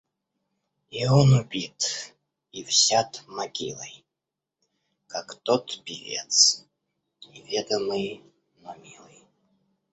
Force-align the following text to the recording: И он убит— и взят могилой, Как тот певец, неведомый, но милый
И 0.89 1.05
он 1.05 1.31
убит— 1.39 2.15
и 2.57 2.63
взят 2.63 3.21
могилой, 3.27 4.03
Как 5.05 5.35
тот 5.43 5.79
певец, 5.85 6.65
неведомый, 7.31 8.23
но 8.63 8.75
милый 8.77 9.23